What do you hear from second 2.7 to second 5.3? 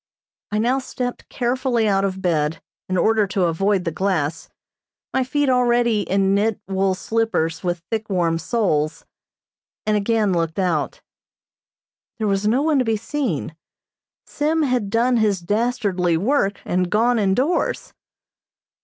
in order to avoid the glass, my